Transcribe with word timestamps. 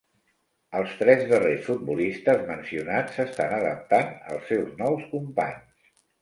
Els 0.77 0.93
tres 1.01 1.19
darrers 1.31 1.61
futbolistes 1.65 2.41
mencionats 2.47 3.19
s'estan 3.19 3.53
adaptant 3.59 4.11
als 4.33 4.51
seus 4.53 4.73
nous 4.81 5.07
companys. 5.13 5.93